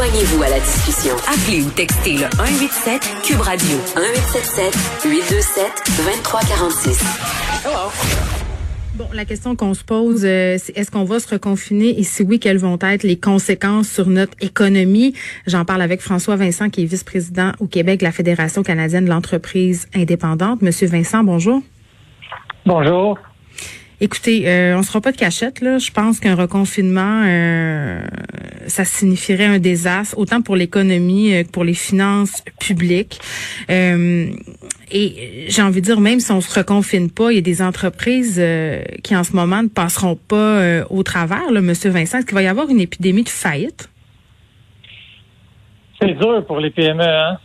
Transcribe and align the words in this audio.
Joignez-vous 0.00 0.42
à 0.42 0.48
la 0.48 0.60
discussion. 0.60 1.14
Appelez 1.28 1.62
ou 1.62 1.68
textez 1.68 2.14
le 2.14 2.24
187 2.34 3.02
Cube 3.22 3.40
Radio 3.42 3.76
1877 3.94 5.04
827 5.04 5.66
2346. 5.98 7.04
Bon, 8.94 9.04
la 9.12 9.26
question 9.26 9.56
qu'on 9.56 9.74
se 9.74 9.84
pose, 9.84 10.24
euh, 10.24 10.56
c'est 10.58 10.74
est-ce 10.78 10.90
qu'on 10.90 11.04
va 11.04 11.20
se 11.20 11.28
reconfiner 11.28 12.00
et 12.00 12.02
si 12.02 12.22
oui, 12.22 12.40
quelles 12.40 12.56
vont 12.56 12.78
être 12.80 13.02
les 13.02 13.18
conséquences 13.18 13.90
sur 13.90 14.06
notre 14.06 14.32
économie? 14.40 15.12
J'en 15.46 15.66
parle 15.66 15.82
avec 15.82 16.00
François 16.00 16.36
Vincent, 16.36 16.70
qui 16.70 16.84
est 16.84 16.86
vice-président 16.86 17.52
au 17.60 17.66
Québec 17.66 18.00
de 18.00 18.04
la 18.06 18.12
Fédération 18.12 18.62
canadienne 18.62 19.04
de 19.04 19.10
l'entreprise 19.10 19.86
indépendante. 19.94 20.62
Monsieur 20.62 20.86
Vincent, 20.86 21.22
bonjour. 21.24 21.60
Bonjour. 22.64 23.18
Écoutez, 24.02 24.48
euh, 24.48 24.78
on 24.78 24.82
se 24.82 24.88
fera 24.88 25.02
pas 25.02 25.12
de 25.12 25.18
cachette 25.18 25.60
là. 25.60 25.76
Je 25.76 25.90
pense 25.90 26.20
qu'un 26.20 26.34
reconfinement, 26.34 27.22
euh, 27.26 28.00
ça 28.66 28.86
signifierait 28.86 29.44
un 29.44 29.58
désastre 29.58 30.16
autant 30.16 30.40
pour 30.40 30.56
l'économie 30.56 31.34
euh, 31.34 31.42
que 31.42 31.50
pour 31.50 31.64
les 31.64 31.74
finances 31.74 32.42
publiques. 32.58 33.20
Et 34.92 35.46
j'ai 35.48 35.62
envie 35.62 35.82
de 35.82 35.86
dire, 35.86 36.00
même 36.00 36.18
si 36.18 36.32
on 36.32 36.40
se 36.40 36.58
reconfine 36.58 37.10
pas, 37.10 37.30
il 37.30 37.36
y 37.36 37.38
a 37.38 37.42
des 37.42 37.62
entreprises 37.62 38.42
qui 39.04 39.14
en 39.14 39.22
ce 39.22 39.36
moment 39.36 39.62
ne 39.62 39.68
passeront 39.68 40.16
pas 40.16 40.84
au 40.90 41.04
travers. 41.04 41.52
Là, 41.52 41.60
Monsieur 41.60 41.90
Vincent, 41.90 42.18
est-ce 42.18 42.26
qu'il 42.26 42.34
va 42.34 42.42
y 42.42 42.48
avoir 42.48 42.68
une 42.70 42.80
épidémie 42.80 43.22
de 43.22 43.28
faillite? 43.28 43.88
C'est 46.00 46.14
dur 46.14 46.44
pour 46.44 46.58
les 46.58 46.70
PME, 46.70 47.04
hein. 47.04 47.38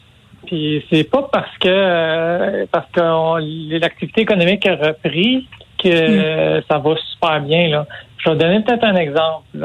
Puis 0.47 0.83
c'est 0.89 1.03
pas 1.03 1.29
parce 1.31 1.55
que 1.59 2.65
parce 2.65 2.89
que 2.91 3.79
l'activité 3.79 4.21
économique 4.21 4.65
a 4.65 4.75
repris 4.75 5.47
que 5.89 6.63
ça 6.69 6.77
va 6.77 6.95
super 7.11 7.41
bien. 7.41 7.69
Là. 7.69 7.85
Je 8.17 8.29
vais 8.29 8.35
donner 8.35 8.59
peut-être 8.61 8.83
un 8.83 8.95
exemple. 8.95 9.45
Tu 9.53 9.59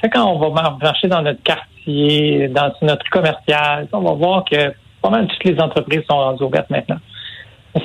sais, 0.00 0.10
quand 0.10 0.26
on 0.26 0.38
va 0.38 0.76
marcher 0.80 1.08
dans 1.08 1.22
notre 1.22 1.42
quartier, 1.42 2.48
dans 2.48 2.72
notre 2.82 3.08
commercial, 3.10 3.88
on 3.92 4.00
va 4.00 4.12
voir 4.12 4.44
que 4.44 4.72
pas 5.02 5.10
mal 5.10 5.26
toutes 5.26 5.44
les 5.44 5.60
entreprises 5.60 6.02
sont 6.08 6.16
rendues 6.16 6.44
ouvertes 6.44 6.70
maintenant. 6.70 6.98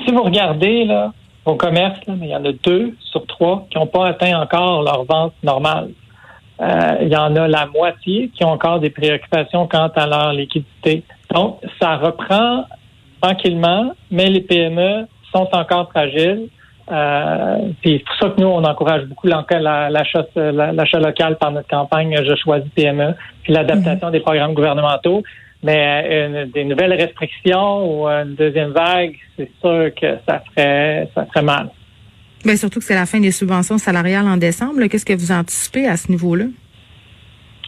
si 0.04 0.12
vous 0.12 0.22
regardez 0.22 0.84
là, 0.84 1.12
vos 1.44 1.54
commerces, 1.54 1.98
il 2.06 2.26
y 2.26 2.34
en 2.34 2.44
a 2.44 2.52
deux 2.52 2.94
sur 3.00 3.26
trois 3.26 3.66
qui 3.70 3.78
n'ont 3.78 3.86
pas 3.86 4.08
atteint 4.08 4.40
encore 4.40 4.82
leur 4.82 5.04
vente 5.04 5.34
normale. 5.42 5.90
Euh, 6.60 6.98
il 7.00 7.08
y 7.08 7.16
en 7.16 7.34
a 7.36 7.48
la 7.48 7.66
moitié 7.66 8.30
qui 8.34 8.44
ont 8.44 8.50
encore 8.50 8.80
des 8.80 8.90
préoccupations 8.90 9.66
quant 9.66 9.90
à 9.94 10.06
leur 10.06 10.32
liquidité. 10.32 11.02
Donc, 11.32 11.58
ça 11.80 11.96
reprend 11.96 12.64
tranquillement, 13.22 13.92
mais 14.10 14.28
les 14.28 14.42
PME 14.42 15.06
sont 15.34 15.48
encore 15.52 15.88
fragiles. 15.90 16.48
Euh, 16.90 17.56
c'est 17.82 18.02
pour 18.04 18.16
ça 18.16 18.34
que 18.34 18.40
nous, 18.40 18.48
on 18.48 18.64
encourage 18.64 19.04
beaucoup 19.06 19.26
l'achat 19.26 20.98
local 20.98 21.36
par 21.38 21.52
notre 21.52 21.68
campagne 21.68 22.16
Je 22.24 22.34
choisis 22.36 22.68
PME, 22.74 23.14
puis 23.42 23.52
l'adaptation 23.52 24.08
mhm. 24.08 24.12
des 24.12 24.20
programmes 24.20 24.54
gouvernementaux. 24.54 25.22
Mais 25.62 26.04
euh, 26.10 26.46
des 26.46 26.64
nouvelles 26.64 26.94
restrictions 26.94 27.84
ou 27.84 28.06
une 28.06 28.34
deuxième 28.34 28.70
vague, 28.70 29.14
c'est 29.36 29.50
sûr 29.60 29.90
que 29.94 30.16
ça 30.26 30.42
ferait 30.48 31.08
ça 31.14 31.26
ferait 31.26 31.42
mal. 31.42 31.68
Mais 32.46 32.56
surtout 32.56 32.78
que 32.78 32.86
c'est 32.86 32.94
la 32.94 33.04
fin 33.04 33.20
des 33.20 33.30
subventions 33.30 33.76
salariales 33.76 34.26
en 34.26 34.38
décembre. 34.38 34.82
Qu'est-ce 34.86 35.04
que 35.04 35.12
vous 35.12 35.32
anticipez 35.32 35.86
à 35.86 35.98
ce 35.98 36.10
niveau-là? 36.10 36.46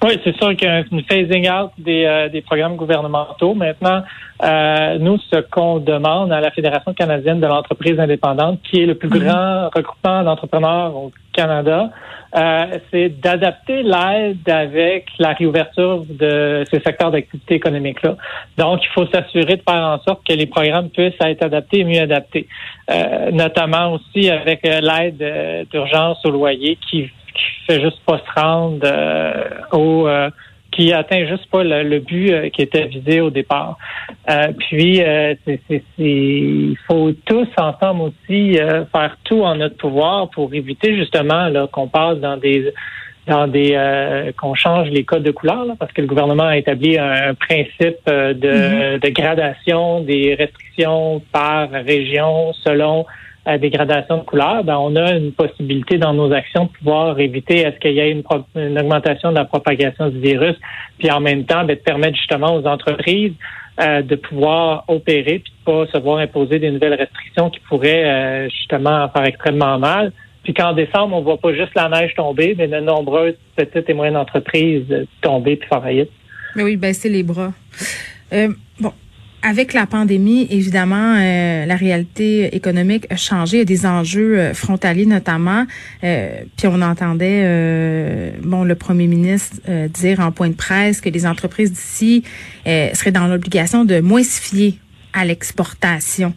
Oui, 0.04 0.18
c'est 0.24 0.36
sûr 0.36 0.56
qu'il 0.56 0.66
y 0.66 0.70
a 0.70 0.82
une 0.90 1.04
phasing 1.04 1.48
out 1.48 1.70
des, 1.78 2.04
euh, 2.04 2.28
des 2.28 2.40
programmes 2.40 2.74
gouvernementaux. 2.74 3.54
Maintenant, 3.54 4.02
euh, 4.42 4.98
nous, 4.98 5.16
ce 5.32 5.40
qu'on 5.42 5.78
demande 5.78 6.32
à 6.32 6.40
la 6.40 6.50
Fédération 6.50 6.92
canadienne 6.92 7.38
de 7.38 7.46
l'entreprise 7.46 8.00
indépendante, 8.00 8.58
qui 8.64 8.82
est 8.82 8.86
le 8.86 8.96
plus 8.96 9.08
mhm. 9.08 9.18
grand 9.20 9.68
regroupement 9.72 10.24
d'entrepreneurs 10.24 10.96
au 10.96 11.12
Canada, 11.32 11.90
euh, 12.34 12.78
c'est 12.90 13.10
d'adapter 13.20 13.84
l'aide 13.84 14.48
avec 14.48 15.06
la 15.20 15.34
réouverture 15.34 16.04
de 16.08 16.64
ces 16.68 16.80
secteurs 16.80 17.12
d'activité 17.12 17.54
économique-là. 17.54 18.16
Donc, 18.58 18.80
il 18.82 18.88
faut 18.88 19.06
s'assurer 19.06 19.56
de 19.56 19.62
faire 19.62 19.84
en 19.84 20.00
sorte 20.00 20.26
que 20.26 20.32
les 20.32 20.46
programmes 20.46 20.88
puissent 20.88 21.14
être 21.20 21.44
adaptés 21.44 21.80
et 21.80 21.84
mieux 21.84 22.00
adaptés, 22.00 22.48
euh, 22.90 23.30
notamment 23.30 23.92
aussi 23.92 24.30
avec 24.30 24.62
l'aide 24.64 25.68
d'urgence 25.70 26.24
au 26.24 26.30
loyer 26.30 26.76
qui 26.90 27.08
fait 27.66 27.80
juste 27.80 28.00
pas 28.06 28.18
se 28.18 28.40
rendre 28.40 28.80
euh, 28.84 29.32
au 29.72 30.06
euh, 30.08 30.30
qui 30.70 30.92
atteint 30.92 31.26
juste 31.26 31.46
pas 31.50 31.62
le, 31.62 31.98
but 31.98 32.32
euh, 32.32 32.48
qui 32.48 32.62
était 32.62 32.86
visé 32.86 33.20
au 33.20 33.28
départ. 33.28 33.76
puis, 34.58 35.02
il 35.98 36.76
faut 36.86 37.12
tous 37.26 37.48
ensemble 37.58 38.02
aussi 38.02 38.56
faire 38.56 39.16
tout 39.24 39.42
en 39.42 39.56
notre 39.56 39.76
pouvoir 39.76 40.30
pour 40.30 40.52
éviter 40.54 40.96
justement 40.96 41.50
qu'on 41.70 41.88
passe 41.88 42.18
dans 42.18 42.36
des 42.36 42.72
dans 43.28 43.46
des 43.46 44.32
qu'on 44.36 44.54
change 44.54 44.88
les 44.88 45.04
codes 45.04 45.22
de 45.22 45.30
couleur 45.30 45.66
parce 45.78 45.92
que 45.92 46.00
le 46.00 46.08
gouvernement 46.08 46.46
a 46.46 46.56
établi 46.56 46.98
un, 46.98 47.34
principe 47.34 48.04
de, 48.06 48.32
mm-hmm. 48.32 49.00
de 49.00 49.08
gradation 49.10 50.00
des 50.00 50.34
restrictions 50.34 51.22
par 51.30 51.70
région 51.70 52.52
selon 52.64 53.04
à 53.44 53.58
dégradation 53.58 54.18
de 54.18 54.22
couleur, 54.22 54.62
ben, 54.62 54.76
on 54.76 54.94
a 54.94 55.12
une 55.12 55.32
possibilité 55.32 55.98
dans 55.98 56.14
nos 56.14 56.32
actions 56.32 56.66
de 56.66 56.70
pouvoir 56.78 57.18
éviter 57.18 57.60
est-ce 57.60 57.78
qu'il 57.78 57.92
y 57.92 57.98
ait 57.98 58.10
une, 58.10 58.22
augmentation 58.78 59.30
de 59.30 59.36
la 59.36 59.44
propagation 59.44 60.08
du 60.10 60.20
virus, 60.20 60.56
puis 60.98 61.10
en 61.10 61.20
même 61.20 61.44
temps 61.44 61.64
ben, 61.64 61.74
de 61.76 61.80
permettre 61.80 62.16
justement 62.16 62.54
aux 62.54 62.66
entreprises 62.66 63.32
euh, 63.80 64.02
de 64.02 64.16
pouvoir 64.16 64.84
opérer 64.86 65.40
puis 65.40 65.52
de 65.52 65.64
pas 65.64 65.86
se 65.86 65.98
voir 65.98 66.18
imposer 66.18 66.58
des 66.58 66.70
nouvelles 66.70 66.94
restrictions 66.94 67.50
qui 67.50 67.58
pourraient 67.60 68.04
euh, 68.04 68.48
justement 68.50 69.08
faire 69.08 69.24
extrêmement 69.24 69.78
mal. 69.78 70.12
Puis 70.44 70.54
qu'en 70.54 70.72
décembre, 70.72 71.16
on 71.16 71.22
voit 71.22 71.38
pas 71.38 71.54
juste 71.54 71.72
la 71.74 71.88
neige 71.88 72.14
tomber, 72.14 72.54
mais 72.56 72.68
de 72.68 72.80
nombreuses 72.80 73.36
petites 73.56 73.88
et 73.88 73.94
moyennes 73.94 74.16
entreprises 74.16 74.84
tomber 75.20 75.56
puis 75.56 75.68
faire 75.68 75.82
faillite. 75.82 76.10
Mais 76.56 76.64
oui, 76.64 76.76
baisser 76.76 77.08
les 77.08 77.22
bras. 77.22 77.52
Euh, 78.32 78.48
bon, 78.80 78.92
avec 79.42 79.72
la 79.72 79.86
pandémie, 79.86 80.46
évidemment, 80.50 81.16
euh, 81.16 81.66
la 81.66 81.76
réalité 81.76 82.54
économique 82.54 83.06
a 83.10 83.16
changé. 83.16 83.56
Il 83.56 83.60
y 83.60 83.62
a 83.62 83.64
des 83.64 83.86
enjeux 83.86 84.38
euh, 84.38 84.54
frontaliers 84.54 85.06
notamment. 85.06 85.66
Euh, 86.04 86.42
puis 86.56 86.68
on 86.68 86.80
entendait 86.80 88.32
bon 88.42 88.64
le 88.64 88.74
premier 88.74 89.06
ministre 89.06 89.56
dire 89.88 90.20
en 90.20 90.32
point 90.32 90.48
de 90.48 90.54
presse 90.54 91.00
que 91.00 91.08
les 91.08 91.26
entreprises 91.26 91.72
d'ici 91.72 92.24
seraient 92.64 93.12
dans 93.12 93.26
l'obligation 93.26 93.84
de 93.84 94.00
moins 94.00 94.22
se 94.22 94.40
fier 94.40 94.78
à 95.12 95.24
l'exportation. 95.24 96.34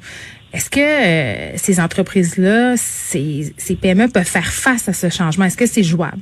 Est-ce 0.53 0.69
que 0.69 1.57
ces 1.57 1.79
entreprises-là, 1.79 2.75
ces, 2.77 3.53
ces 3.57 3.75
PME 3.75 4.07
peuvent 4.07 4.23
faire 4.23 4.51
face 4.51 4.89
à 4.89 4.93
ce 4.93 5.09
changement? 5.09 5.45
Est-ce 5.45 5.57
que 5.57 5.66
c'est 5.66 5.83
jouable? 5.83 6.19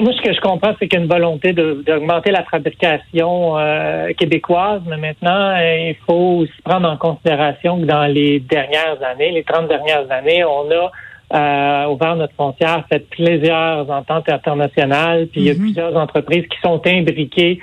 Moi, 0.00 0.12
ce 0.12 0.22
que 0.22 0.32
je 0.32 0.40
comprends, 0.40 0.74
c'est 0.78 0.88
qu'il 0.88 0.98
y 0.98 1.02
a 1.02 1.04
une 1.04 1.10
volonté 1.10 1.52
d'augmenter 1.52 2.30
la 2.32 2.42
fabrication 2.44 3.58
euh, 3.58 4.12
québécoise, 4.14 4.82
mais 4.86 4.96
maintenant, 4.96 5.56
euh, 5.56 5.90
il 5.90 5.96
faut 6.06 6.42
aussi 6.42 6.62
prendre 6.64 6.88
en 6.88 6.96
considération 6.96 7.80
que 7.80 7.84
dans 7.84 8.06
les 8.06 8.40
dernières 8.40 9.00
années, 9.02 9.30
les 9.30 9.44
30 9.44 9.68
dernières 9.68 10.10
années, 10.10 10.44
on 10.44 10.68
a 10.70 10.90
euh, 11.34 11.88
ouvert 11.90 12.16
notre 12.16 12.34
frontière, 12.34 12.84
fait 12.90 13.08
plusieurs 13.08 13.88
ententes 13.90 14.28
internationales, 14.28 15.28
puis 15.30 15.42
il 15.42 15.46
y 15.46 15.50
a 15.50 15.54
mhm. 15.54 15.60
plusieurs 15.60 15.96
entreprises 15.96 16.46
qui 16.48 16.58
sont 16.60 16.80
imbriquées 16.86 17.60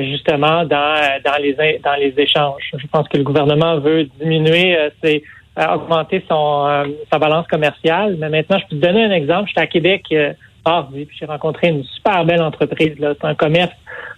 justement 0.00 0.64
dans, 0.64 1.20
dans, 1.24 1.40
les, 1.40 1.54
dans 1.84 1.94
les 1.94 2.12
échanges. 2.16 2.72
Je 2.76 2.86
pense 2.88 3.06
que 3.08 3.16
le 3.16 3.22
gouvernement 3.22 3.78
veut 3.78 4.08
diminuer 4.20 4.76
ses 5.02 5.22
augmenter 5.56 6.24
son 6.28 6.84
sa 7.12 7.18
balance 7.20 7.46
commerciale. 7.46 8.16
Mais 8.18 8.28
maintenant, 8.28 8.58
je 8.58 8.64
peux 8.64 8.80
te 8.80 8.86
donner 8.86 9.04
un 9.04 9.12
exemple. 9.12 9.48
J'étais 9.48 9.60
à 9.60 9.66
Québec 9.68 10.02
j'ai 11.18 11.26
rencontré 11.26 11.68
une 11.68 11.84
super 11.84 12.24
belle 12.24 12.42
entreprise. 12.42 12.94
C'est 12.98 13.24
un 13.24 13.34
commerce, 13.34 13.72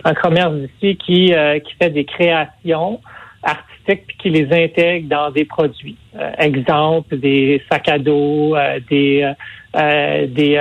un 0.04 0.14
commerce 0.14 0.54
ici 0.76 0.96
qui, 0.96 1.34
euh, 1.34 1.58
qui 1.60 1.74
fait 1.74 1.90
des 1.90 2.04
créations 2.04 3.00
artistiques 3.42 4.06
puis 4.06 4.16
qui 4.18 4.30
les 4.30 4.64
intègre 4.64 5.08
dans 5.08 5.30
des 5.30 5.44
produits. 5.44 5.96
Euh, 6.16 6.30
exemple, 6.38 7.18
des 7.18 7.62
sacs 7.70 7.88
à 7.88 7.98
dos, 7.98 8.54
euh, 8.54 8.78
des 8.88 9.32
des 9.74 10.58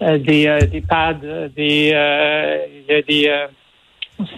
des, 0.00 0.58
des 0.70 0.80
pads, 0.80 1.14
des 1.56 1.92
des 2.88 3.46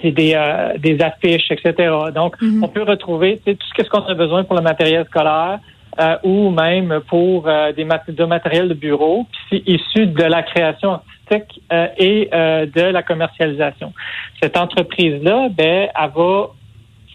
c'est 0.03 0.11
des, 0.11 0.37
des 0.79 1.00
affiches, 1.00 1.50
etc. 1.50 1.91
Donc, 2.14 2.37
mm-hmm. 2.37 2.62
on 2.62 2.69
peut 2.69 2.82
retrouver 2.82 3.41
tout 3.46 3.56
ce 3.79 3.88
qu'on 3.88 4.05
a 4.05 4.14
besoin 4.14 4.44
pour 4.44 4.55
le 4.55 4.61
matériel 4.61 5.06
scolaire, 5.06 5.58
euh, 5.99 6.17
ou 6.23 6.51
même 6.51 7.01
pour 7.09 7.49
euh, 7.49 7.73
des 7.73 7.85
de 7.85 8.25
matériel 8.25 8.69
de 8.69 8.75
bureau, 8.75 9.27
puis 9.49 9.63
issu 9.67 10.07
de 10.07 10.23
la 10.23 10.43
création 10.43 10.93
artistique 10.93 11.61
euh, 11.73 11.89
et 11.99 12.29
de 12.31 12.83
la 12.83 13.03
commercialisation. 13.03 13.93
Cette 14.41 14.57
entreprise-là, 14.57 15.49
ben, 15.51 15.89
elle 15.95 16.11
va 16.15 16.51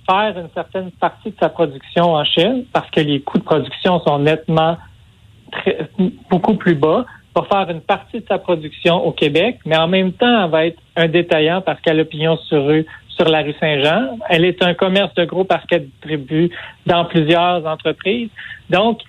faire 0.08 0.38
une 0.38 0.50
certaine 0.54 0.92
partie 0.92 1.32
de 1.32 1.36
sa 1.40 1.50
production 1.50 2.14
en 2.14 2.24
Chine 2.26 2.66
parce 2.74 2.90
que 2.92 3.00
les 3.00 3.22
coûts 3.22 3.40
de 3.40 3.44
production 3.44 4.00
sont 4.02 4.20
nettement 4.20 4.78
très, 5.52 5.90
beaucoup 6.30 6.56
plus 6.56 6.76
bas 6.76 7.06
va 7.36 7.44
faire 7.44 7.70
une 7.70 7.82
partie 7.82 8.20
de 8.20 8.26
sa 8.28 8.38
production 8.38 9.06
au 9.06 9.12
Québec, 9.12 9.60
mais 9.66 9.78
en 9.78 9.88
même 9.88 10.14
temps, 10.14 10.46
elle 10.46 10.52
va 10.52 10.66
être 10.68 10.80
un 10.96 11.08
détaillant 11.08 11.62
parce 11.62 11.80
qu'elle 11.82 12.00
a 12.00 12.06
pignon 12.06 12.38
sur 12.38 12.66
rue 12.66 12.86
sur 13.10 13.30
la 13.30 13.44
rue 13.44 13.54
Saint-Jean. 13.60 14.18
Elle 14.30 14.46
est 14.46 14.62
un 14.62 14.74
commerce 14.74 15.14
de 15.16 15.26
gros 15.26 15.46
parce 15.46 15.66
qu'elle 15.66 15.86
distribue 15.86 16.50
dans 16.86 17.06
plusieurs 17.06 17.66
entreprises. 17.66 18.30
Donc, 18.70 19.00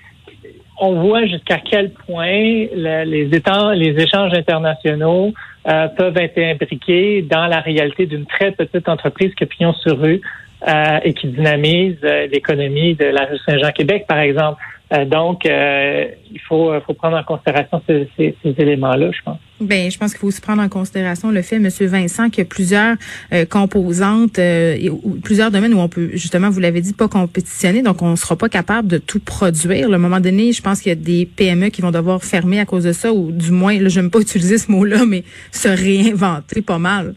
on 0.78 1.00
voit 1.00 1.26
jusqu'à 1.26 1.58
quel 1.58 1.90
point 1.90 2.26
les, 2.26 3.04
les 3.04 4.02
échanges 4.02 4.34
internationaux 4.34 5.32
euh, 5.68 5.88
peuvent 5.88 6.16
être 6.18 6.38
imbriqués 6.38 7.22
dans 7.22 7.46
la 7.46 7.60
réalité 7.60 8.06
d'une 8.06 8.26
très 8.26 8.52
petite 8.52 8.88
entreprise 8.88 9.34
que 9.34 9.44
Pignon 9.44 9.72
sur 9.72 9.98
rue 9.98 10.20
euh, 10.68 11.00
et 11.02 11.12
qui 11.12 11.28
dynamise 11.28 11.96
euh, 12.04 12.26
l'économie 12.28 12.94
de 12.94 13.06
la 13.06 13.24
rue 13.24 13.38
Saint-Jean-Québec, 13.46 14.04
par 14.06 14.18
exemple. 14.18 14.62
Euh, 14.92 15.04
donc, 15.04 15.44
euh, 15.46 16.06
il 16.30 16.40
faut, 16.40 16.72
faut 16.86 16.94
prendre 16.94 17.16
en 17.16 17.24
considération 17.24 17.82
ces, 17.88 18.08
ces, 18.16 18.36
ces 18.40 18.54
éléments-là, 18.56 19.10
je 19.10 19.20
pense. 19.24 19.38
Ben, 19.60 19.90
je 19.90 19.98
pense 19.98 20.12
qu'il 20.12 20.20
faut 20.20 20.28
aussi 20.28 20.40
prendre 20.40 20.62
en 20.62 20.68
considération 20.68 21.32
le 21.32 21.42
fait, 21.42 21.58
Monsieur 21.58 21.86
Vincent, 21.86 22.30
qu'il 22.30 22.38
y 22.38 22.46
a 22.46 22.48
plusieurs 22.48 22.94
euh, 23.32 23.44
composantes, 23.46 24.38
et, 24.38 24.88
plusieurs 25.24 25.50
domaines 25.50 25.74
où 25.74 25.80
on 25.80 25.88
peut, 25.88 26.10
justement, 26.12 26.50
vous 26.50 26.60
l'avez 26.60 26.82
dit, 26.82 26.92
pas 26.92 27.08
compétitionner, 27.08 27.82
donc 27.82 28.00
on 28.00 28.10
ne 28.10 28.16
sera 28.16 28.36
pas 28.36 28.48
capable 28.48 28.86
de 28.86 28.98
tout 28.98 29.18
produire. 29.18 29.90
À 29.90 29.94
un 29.94 29.98
moment 29.98 30.20
donné, 30.20 30.52
je 30.52 30.62
pense 30.62 30.80
qu'il 30.80 30.90
y 30.90 30.92
a 30.92 30.94
des 30.94 31.26
PME 31.26 31.70
qui 31.70 31.82
vont 31.82 31.90
devoir 31.90 32.22
fermer 32.22 32.60
à 32.60 32.64
cause 32.64 32.84
de 32.84 32.92
ça, 32.92 33.12
ou 33.12 33.32
du 33.32 33.50
moins, 33.50 33.76
là, 33.80 33.88
je 33.88 33.98
n'aime 33.98 34.10
pas 34.10 34.20
utiliser 34.20 34.58
ce 34.58 34.70
mot-là, 34.70 35.04
mais 35.04 35.24
se 35.50 35.68
réinventer 35.68 36.62
pas 36.62 36.78
mal. 36.78 37.14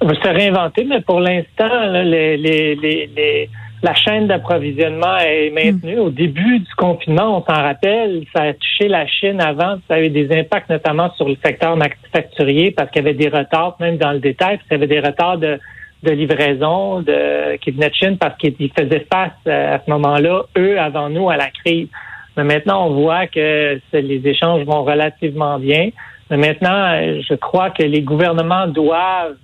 Se 0.00 0.28
réinventer, 0.28 0.84
mais 0.84 1.00
pour 1.00 1.18
l'instant, 1.18 1.90
les, 2.04 2.36
les, 2.36 2.76
les 2.76 3.50
la 3.86 3.94
chaîne 3.94 4.26
d'approvisionnement 4.26 5.16
est 5.18 5.50
maintenue. 5.50 6.00
Au 6.00 6.10
début 6.10 6.58
du 6.58 6.74
confinement, 6.76 7.38
on 7.38 7.44
s'en 7.44 7.62
rappelle, 7.62 8.24
ça 8.34 8.42
a 8.42 8.52
touché 8.52 8.88
la 8.88 9.06
Chine 9.06 9.40
avant, 9.40 9.76
ça 9.86 9.94
avait 9.94 10.10
des 10.10 10.28
impacts 10.36 10.68
notamment 10.68 11.12
sur 11.14 11.28
le 11.28 11.36
secteur 11.44 11.76
manufacturier 11.76 12.72
parce 12.72 12.90
qu'il 12.90 13.04
y 13.04 13.06
avait 13.06 13.16
des 13.16 13.28
retards, 13.28 13.76
même 13.78 13.96
dans 13.96 14.10
le 14.10 14.18
détail, 14.18 14.56
puis 14.56 14.66
il 14.70 14.74
y 14.74 14.76
avait 14.76 14.88
des 14.88 14.98
retards 14.98 15.38
de, 15.38 15.60
livraison 16.02 17.00
de, 17.00 17.56
qui 17.58 17.70
venaient 17.70 17.90
de 17.90 17.94
Chine 17.94 18.16
parce 18.18 18.36
qu'ils 18.38 18.72
faisaient 18.76 19.06
face 19.12 19.30
euh, 19.46 19.76
à 19.76 19.80
ce 19.84 19.88
moment-là, 19.90 20.42
eux, 20.56 20.80
avant 20.80 21.08
nous, 21.08 21.30
à 21.30 21.36
la 21.36 21.50
crise. 21.50 21.88
Mais 22.36 22.44
maintenant, 22.44 22.88
on 22.88 22.94
voit 23.02 23.28
que 23.28 23.80
les 23.92 24.28
échanges 24.28 24.64
vont 24.64 24.82
relativement 24.82 25.58
bien. 25.60 25.90
Mais 26.30 26.36
maintenant, 26.36 27.20
je 27.20 27.34
crois 27.34 27.70
que 27.70 27.84
les 27.84 28.02
gouvernements 28.02 28.66
doivent 28.66 29.36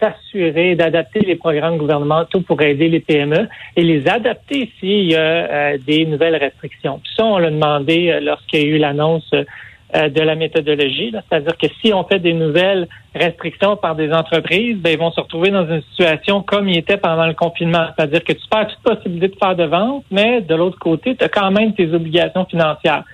s'assurer 0.00 0.74
d'adapter 0.74 1.20
les 1.20 1.36
programmes 1.36 1.78
gouvernementaux 1.78 2.40
pour 2.42 2.60
aider 2.60 2.88
les 2.88 3.00
PME 3.00 3.48
et 3.74 3.82
les 3.82 4.06
adapter 4.06 4.70
s'il 4.78 5.10
y 5.10 5.14
a 5.14 5.20
euh, 5.20 5.78
des 5.86 6.04
nouvelles 6.04 6.36
restrictions. 6.36 7.00
Puis 7.02 7.12
ça, 7.16 7.24
on 7.24 7.38
l'a 7.38 7.50
demandé 7.50 8.10
euh, 8.10 8.20
lorsqu'il 8.20 8.60
y 8.60 8.64
a 8.64 8.66
eu 8.66 8.78
l'annonce 8.78 9.30
euh, 9.32 10.08
de 10.10 10.20
la 10.20 10.34
méthodologie. 10.34 11.12
C'est-à-dire 11.12 11.56
que 11.56 11.68
si 11.80 11.94
on 11.94 12.04
fait 12.04 12.18
des 12.18 12.34
nouvelles 12.34 12.86
restrictions 13.14 13.76
par 13.76 13.94
des 13.94 14.12
entreprises, 14.12 14.76
ben, 14.76 14.90
ils 14.90 14.98
vont 14.98 15.12
se 15.12 15.20
retrouver 15.20 15.50
dans 15.50 15.66
une 15.66 15.82
situation 15.90 16.42
comme 16.42 16.68
il 16.68 16.76
était 16.76 16.98
pendant 16.98 17.26
le 17.26 17.34
confinement. 17.34 17.86
C'est-à-dire 17.96 18.24
que 18.24 18.32
tu 18.32 18.46
perds 18.50 18.68
toute 18.68 18.96
possibilité 18.96 19.28
de 19.28 19.36
faire 19.38 19.56
de 19.56 19.64
vente, 19.64 20.04
mais 20.10 20.42
de 20.42 20.54
l'autre 20.54 20.78
côté, 20.78 21.16
tu 21.16 21.24
as 21.24 21.28
quand 21.28 21.50
même 21.50 21.72
tes 21.72 21.92
obligations 21.94 22.44
financières 22.44 23.04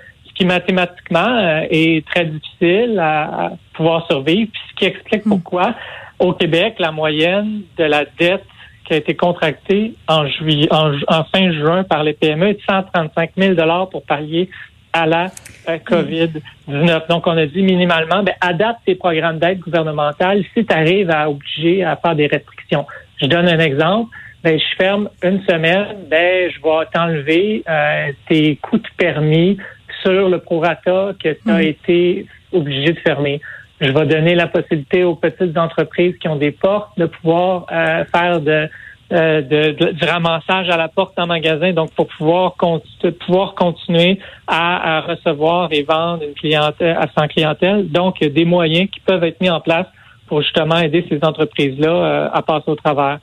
qui 0.43 0.47
mathématiquement 0.47 1.39
euh, 1.39 1.67
est 1.71 2.05
très 2.06 2.25
difficile 2.25 2.99
à, 3.00 3.53
pouvoir 3.75 4.06
survivre, 4.09 4.50
puis 4.53 4.62
ce 4.71 4.75
qui 4.75 4.85
explique 4.87 5.25
hmm. 5.25 5.31
pourquoi 5.31 5.75
au 6.19 6.33
Québec, 6.33 6.75
la 6.79 6.91
moyenne 6.93 7.62
de 7.77 7.85
la 7.85 8.05
dette 8.19 8.44
qui 8.85 8.94
a 8.94 8.97
été 8.97 9.15
contractée 9.15 9.94
en 10.09 10.27
juillet, 10.27 10.69
en, 10.73 11.25
fin 11.25 11.53
juin 11.53 11.85
par 11.85 12.03
les 12.03 12.12
PME 12.12 12.49
est 12.49 12.55
de 12.55 12.61
135 12.69 13.31
000 13.37 13.55
dollars 13.55 13.89
pour 13.89 14.05
pallier 14.05 14.49
à 14.93 15.06
la 15.06 15.27
euh, 15.69 15.79
COVID-19. 15.79 17.09
Donc, 17.09 17.27
on 17.27 17.37
a 17.37 17.47
dit 17.47 17.62
minimalement, 17.62 18.23
ben, 18.23 18.35
adapte 18.41 18.81
tes 18.85 18.95
programmes 18.97 19.38
d'aide 19.38 19.61
gouvernementale 19.61 20.45
si 20.55 20.65
tu 20.65 20.75
arrives 20.75 21.11
à 21.11 21.31
obliger 21.31 21.85
à 21.85 21.97
faire 21.97 22.15
des 22.15 22.27
restrictions. 22.27 22.87
Je 23.21 23.27
donne 23.27 23.49
un 23.49 23.59
exemple. 23.59 24.11
Ben, 24.43 24.59
je 24.59 24.77
ferme 24.77 25.09
une 25.23 25.41
semaine, 25.45 25.87
ben, 26.11 26.50
je 26.50 26.61
vais 26.61 26.87
t'enlever 26.93 27.62
euh, 27.69 28.11
tes 28.29 28.56
coûts 28.56 28.79
de 28.79 28.88
permis, 28.97 29.56
sur 30.02 30.28
le 30.28 30.38
prorata 30.38 31.12
que 31.22 31.31
tu 31.32 31.50
as 31.50 31.58
mm. 31.58 31.60
été 31.60 32.26
obligé 32.52 32.93
de 32.93 32.99
fermer. 32.99 33.40
Je 33.82 33.90
vais 33.90 34.06
donner 34.06 34.37
la 34.37 34.46
possibilité 34.46 35.02
aux 35.02 35.16
petites 35.16 35.58
entreprises 35.58 36.16
qui 36.19 36.28
ont 36.28 36.37
des 36.37 36.52
portes 36.52 36.96
de 36.96 37.06
pouvoir 37.06 37.66
euh, 37.72 38.04
faire 38.04 38.40
de, 38.40 38.69
euh, 39.12 39.43
de, 39.43 39.90
du 39.90 40.04
ramassage 40.04 40.70
à 40.70 40.76
la 40.76 40.87
porte 40.87 41.19
en 41.19 41.26
magasin, 41.26 41.72
donc 41.72 41.90
pour 41.93 42.06
pouvoir, 42.06 42.54
pouvoir 43.26 43.54
continuer 43.54 44.20
à, 44.46 45.00
recevoir 45.00 45.69
et 45.72 45.82
vendre 45.82 46.22
une 46.22 46.34
clientèle 46.34 46.96
à 46.96 47.08
son 47.16 47.26
clientèle. 47.26 47.90
Donc, 47.90 48.20
des 48.20 48.44
moyens 48.44 48.88
qui 48.88 49.00
peuvent 49.00 49.25
être 49.25 49.40
mis 49.40 49.50
en 49.50 49.60
place 49.60 49.87
pour 50.28 50.43
justement 50.43 50.78
aider 50.78 51.04
ces 51.08 51.19
entreprises-là 51.20 51.90
euh, 51.90 52.28
à 52.32 52.40
passer 52.43 52.70
au 52.70 52.76
travers. 52.76 53.19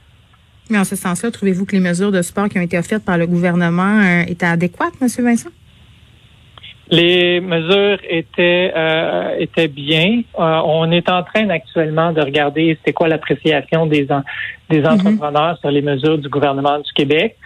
Mais 0.70 0.78
en 0.78 0.84
ce 0.84 0.98
sens-là, 0.98 1.32
trouvez-vous 1.32 1.66
que 1.66 1.72
les 1.72 1.82
mesures 1.82 2.12
de 2.12 2.22
support 2.22 2.50
qui 2.50 2.60
ont 2.60 2.64
été 2.64 2.78
offertes 2.78 3.06
par 3.06 3.18
le 3.18 3.28
gouvernement 3.28 4.02
étaient 4.28 4.46
adéquates, 4.46 4.94
M. 5.02 5.08
Vincent? 5.24 5.50
Les 6.92 7.40
mesures 7.40 8.00
étaient 8.08 8.74
euh, 8.76 9.36
étaient 9.38 9.68
bien. 9.68 10.22
Euh, 10.40 10.62
on 10.66 10.92
est 10.92 11.08
en 11.10 11.22
train 11.22 11.48
actuellement 11.50 12.12
de 12.14 12.22
regarder 12.22 12.78
c'est 12.84 12.94
quoi 12.94 13.08
l'appréciation 13.08 13.86
des 13.86 14.08
des 14.70 14.80
mhm. 14.80 14.88
entrepreneurs 14.88 15.58
sur 15.60 15.70
les 15.70 15.84
mesures 15.84 16.18
du 16.18 16.30
gouvernement 16.30 16.80
du 16.80 16.92
Québec. 16.94 17.38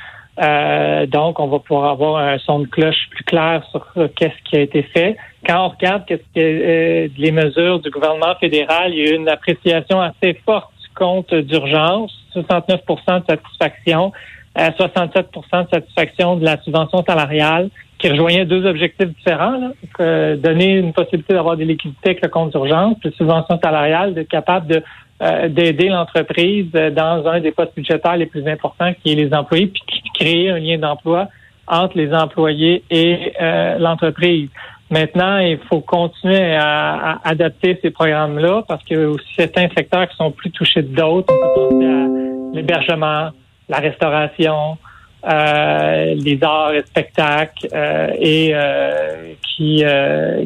Euh, 0.41 1.05
donc, 1.05 1.39
on 1.39 1.47
va 1.47 1.59
pouvoir 1.59 1.91
avoir 1.91 2.17
un 2.25 2.37
son 2.39 2.59
de 2.59 2.67
cloche 2.67 3.09
plus 3.11 3.23
clair 3.25 3.63
sur 3.69 3.85
qu'est-ce 4.15 4.49
qui 4.49 4.55
a 4.55 4.61
été 4.61 4.81
fait. 4.81 5.17
Quand 5.45 5.65
on 5.65 5.69
regarde 5.69 6.05
qu'est-ce 6.07 6.23
que 6.33 7.09
les 7.15 7.31
mesures 7.31 7.79
du 7.79 7.91
gouvernement 7.91 8.35
fédéral, 8.39 8.93
il 8.93 8.97
y 8.97 9.09
a 9.09 9.11
eu 9.11 9.15
une 9.17 9.29
appréciation 9.29 10.01
assez 10.01 10.39
forte 10.45 10.71
du 10.81 10.89
compte 10.95 11.33
d'urgence, 11.35 12.13
69% 12.33 13.19
de 13.19 13.25
satisfaction, 13.29 14.11
67 14.55 15.27
de 15.33 15.69
satisfaction 15.71 16.35
de 16.37 16.45
la 16.45 16.61
subvention 16.61 17.03
salariale 17.03 17.69
qui 17.97 18.09
rejoignait 18.09 18.45
deux 18.45 18.65
objectifs 18.65 19.09
différents. 19.15 19.57
Là. 19.57 20.35
donner 20.35 20.77
une 20.77 20.93
possibilité 20.93 21.33
d'avoir 21.33 21.57
des 21.57 21.65
liquidités 21.65 22.11
avec 22.11 22.21
le 22.21 22.29
compte 22.29 22.51
d'urgence, 22.51 22.97
puis 22.99 23.13
subvention 23.17 23.59
salariale, 23.63 24.13
d'être 24.13 24.29
capable 24.29 24.67
de 24.67 24.83
euh, 25.21 25.47
d'aider 25.47 25.87
l'entreprise 25.87 26.69
dans 26.71 27.25
un 27.27 27.39
des 27.39 27.51
postes 27.51 27.73
budgétaires 27.75 28.17
les 28.17 28.25
plus 28.25 28.45
importants 28.47 28.91
qui 29.01 29.13
est 29.13 29.15
les 29.15 29.33
employés, 29.33 29.67
puis 29.67 29.81
créer 30.15 30.49
un 30.49 30.59
lien 30.59 30.77
d'emploi 30.77 31.29
entre 31.65 31.97
les 31.97 32.13
employés 32.13 32.83
et 32.89 33.31
euh, 33.39 33.77
l'entreprise. 33.77 34.49
Maintenant, 34.89 35.37
il 35.37 35.59
faut 35.69 35.79
continuer 35.79 36.55
à, 36.55 37.19
adapter 37.23 37.79
ces 37.81 37.91
programmes-là 37.91 38.63
parce 38.67 38.83
que 38.83 39.05
aussi 39.05 39.25
certains 39.37 39.69
secteurs 39.77 40.09
qui 40.09 40.15
sont 40.17 40.31
plus 40.31 40.51
touchés 40.51 40.83
que 40.83 40.93
d'autres. 40.95 41.33
On 41.33 41.69
peut 41.69 41.69
penser 41.69 41.85
à 41.85 42.55
l'hébergement, 42.55 43.29
la 43.69 43.77
restauration, 43.77 44.77
euh, 45.25 46.15
les 46.15 46.37
arts 46.41 46.73
et 46.73 46.81
spectacles 46.81 47.67
euh, 47.73 48.09
et 48.19 48.51
euh, 48.53 49.33
qui, 49.41 49.83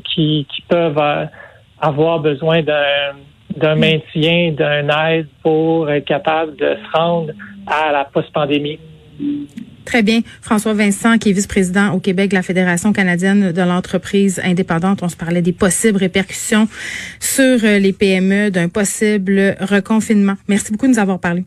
qui, 0.03 0.45
qui 0.53 0.61
peuvent 0.67 1.29
avoir 1.79 2.19
besoin 2.19 2.61
d'un 2.61 3.13
d'un 3.55 3.75
maintien, 3.75 4.51
d'un 4.51 4.87
aide 5.07 5.27
pour 5.41 5.89
être 5.89 6.05
capable 6.05 6.55
de 6.57 6.75
se 6.75 6.97
rendre 6.97 7.33
à 7.65 7.91
la 7.91 8.05
post-pandémie. 8.05 8.77
Très 9.83 10.03
bien. 10.03 10.19
François 10.43 10.75
Vincent, 10.75 11.17
qui 11.17 11.29
est 11.29 11.33
vice-président 11.33 11.91
au 11.93 11.99
Québec 11.99 12.29
de 12.29 12.35
la 12.35 12.43
Fédération 12.43 12.93
canadienne 12.93 13.51
de 13.51 13.61
l'entreprise 13.63 14.39
indépendante. 14.43 15.01
On 15.01 15.09
se 15.09 15.15
parlait 15.15 15.41
des 15.41 15.53
possibles 15.53 15.97
répercussions 15.97 16.67
sur 17.19 17.63
les 17.63 17.93
PME 17.93 18.51
d'un 18.51 18.69
possible 18.69 19.55
reconfinement. 19.59 20.35
Merci 20.47 20.71
beaucoup 20.71 20.85
de 20.85 20.91
nous 20.91 20.99
avoir 20.99 21.19
parlé. 21.19 21.45